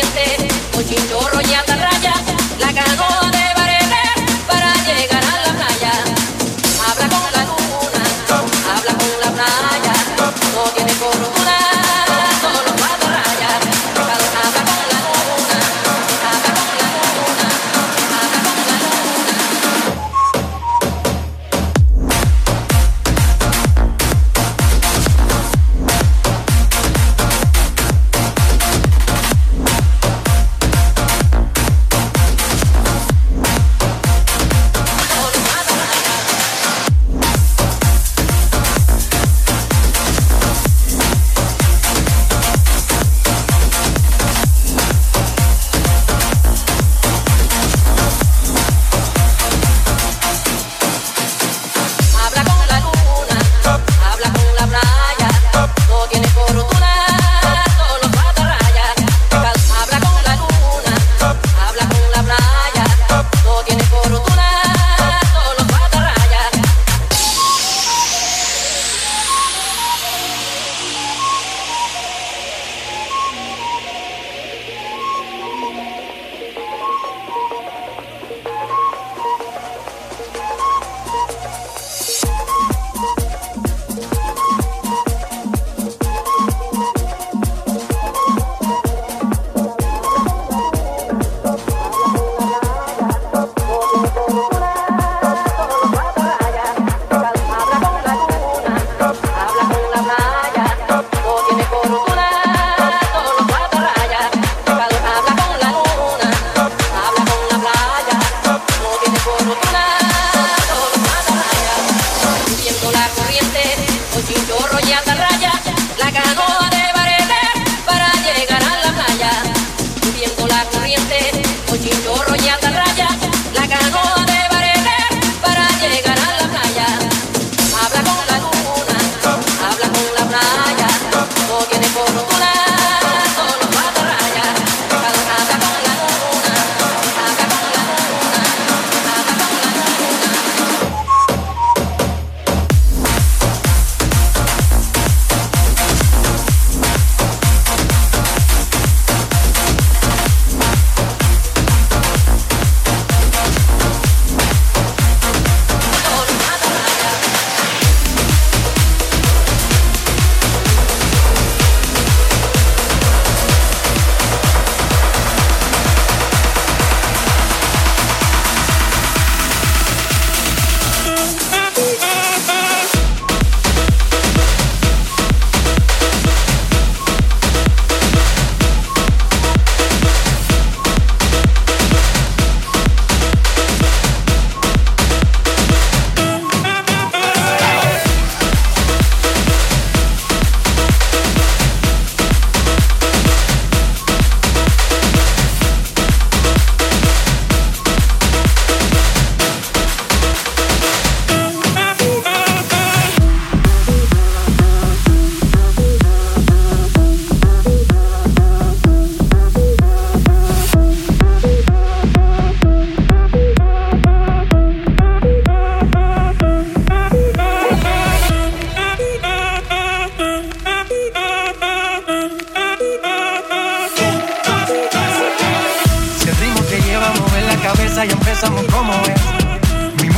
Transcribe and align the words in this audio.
caliente, 0.00 0.48
con 0.72 0.84
chinchorro 0.84 1.40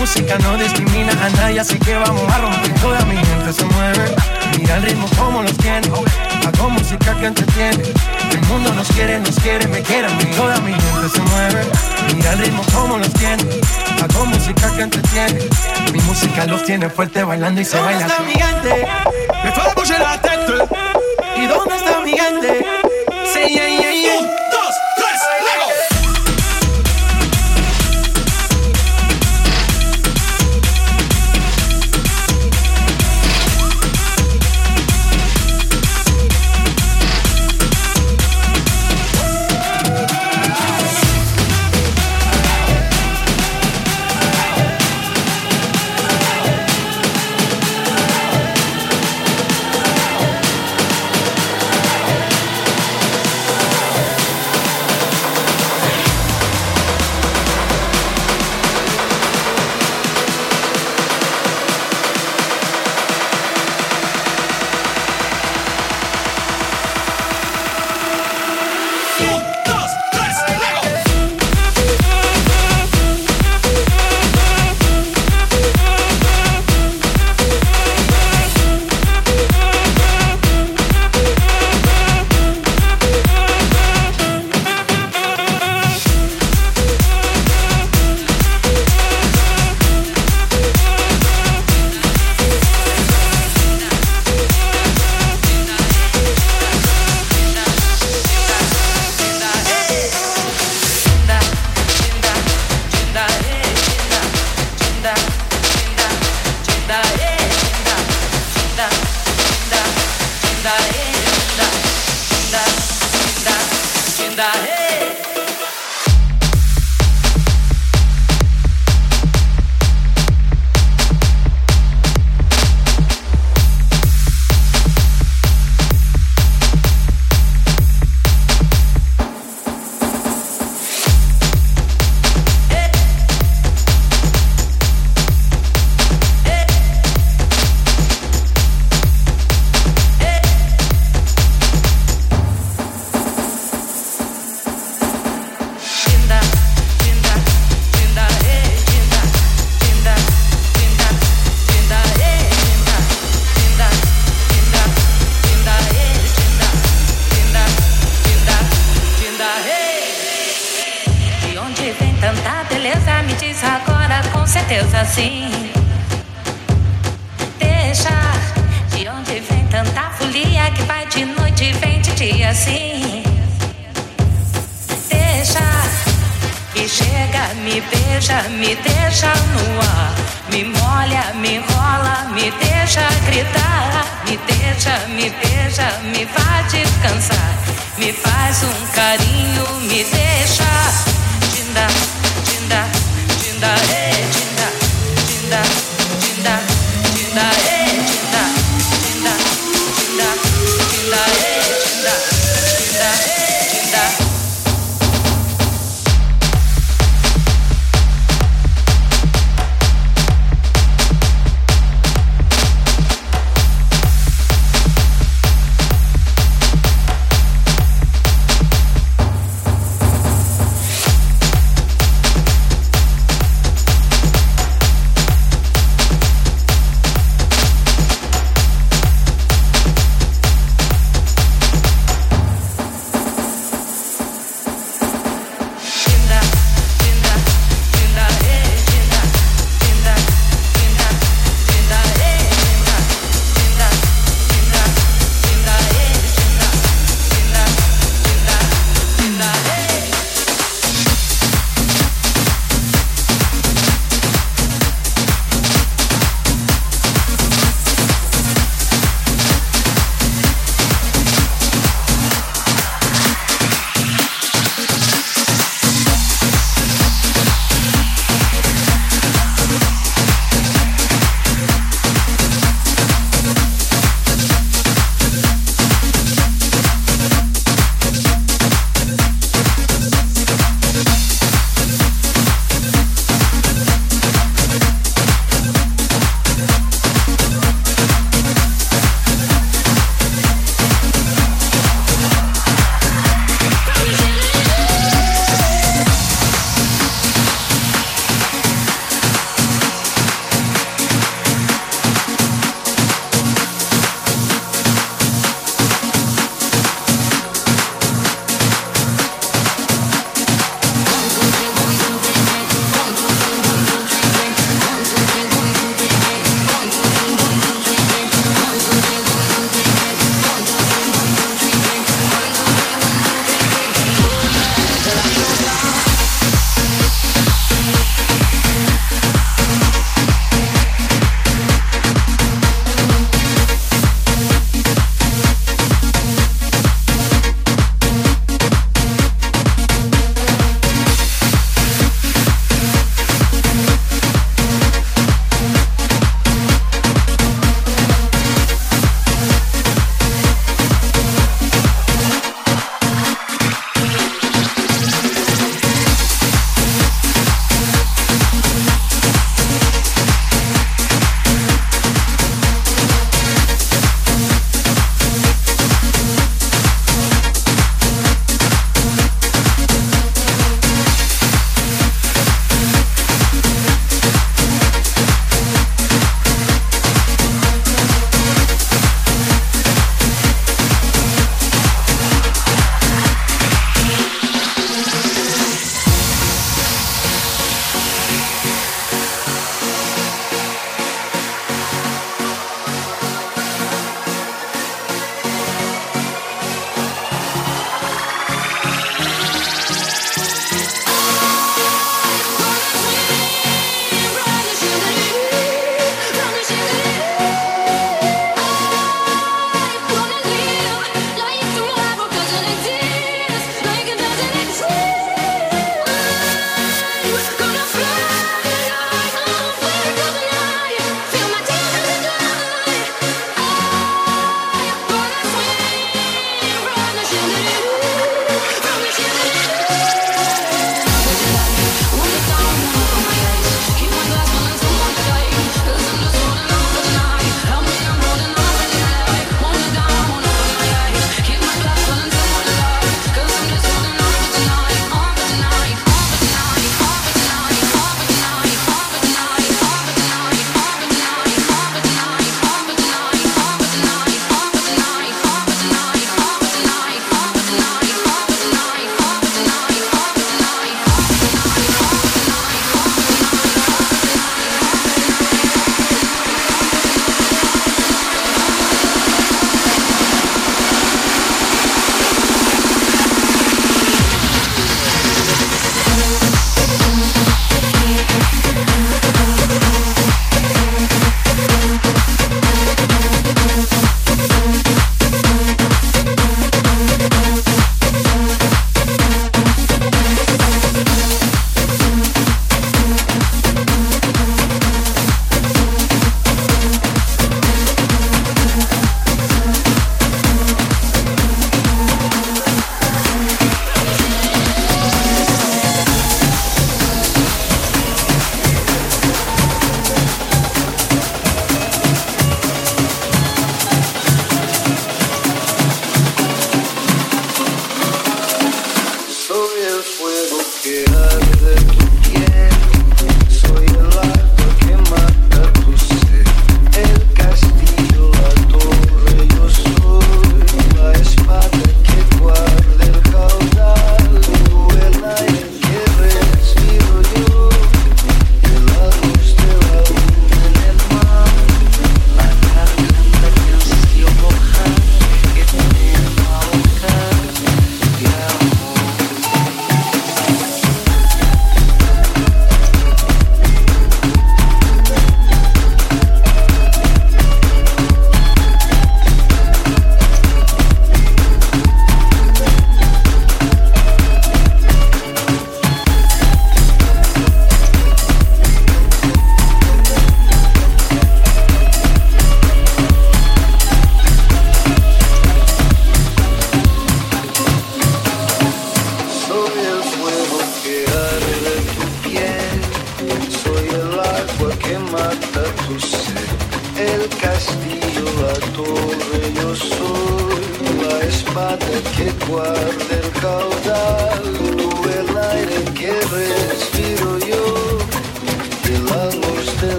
música 0.00 0.38
no 0.38 0.56
discrimina 0.56 1.12
a 1.24 1.28
nadie, 1.30 1.60
así 1.60 1.78
que 1.78 1.94
vamos 1.94 2.22
a 2.32 2.38
romper. 2.38 2.74
Toda 2.80 3.00
mi 3.04 3.16
gente 3.16 3.52
se 3.52 3.64
mueve. 3.64 4.14
Mira 4.58 4.76
el 4.76 4.82
ritmo 4.82 5.06
como 5.16 5.42
los 5.42 5.56
tiene. 5.58 5.86
Hago 6.46 6.70
música 6.70 7.14
que 7.20 7.26
entretiene. 7.26 7.84
El 8.32 8.40
mundo 8.48 8.72
nos 8.74 8.88
quiere, 8.88 9.20
nos 9.20 9.36
quiere, 9.36 9.66
me 9.68 9.82
quiere 9.82 10.06
a 10.08 10.10
mí. 10.10 10.24
Toda 10.36 10.60
mi 10.62 10.72
gente 10.72 11.08
se 11.14 11.20
mueve. 11.20 11.62
Mira 12.14 12.32
el 12.32 12.38
ritmo 12.38 12.62
como 12.74 12.98
los 12.98 13.12
tiene. 13.14 13.44
Hago 14.02 14.26
música 14.26 14.74
que 14.74 14.82
entretiene. 14.82 15.40
Mi 15.92 16.00
música 16.00 16.46
los 16.46 16.64
tiene 16.64 16.88
fuerte 16.90 17.22
bailando 17.22 17.60
y 17.60 17.64
se 17.64 17.78
baila. 17.78 18.08
¿Dónde 18.08 18.32
está 18.32 18.42
mi 18.42 18.46
gente? 18.46 18.88
Me 19.44 19.52
fue 19.52 19.96
a 19.96 19.98
la 19.98 20.20
tête. 20.20 20.52
¿Y 21.36 21.46
dónde 21.46 21.76
está 21.76 22.00
mi 22.00 22.12
gente? 22.12 22.66
Sí, 23.32 23.54
yeah, 23.54 23.68
yeah, 23.68 23.92
yeah. 23.92 24.39